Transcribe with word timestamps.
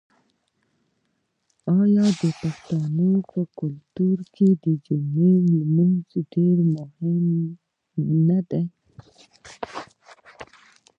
آیا 1.79 2.05
د 2.21 2.23
پښتنو 2.41 3.09
په 3.29 3.39
کلتور 3.59 4.17
کې 4.35 4.47
د 4.63 4.65
جمعې 4.85 5.33
لمونځ 5.59 6.09
ډیر 6.33 6.57
مهم 6.75 7.25
نه 8.27 8.39
دی؟ 8.49 8.63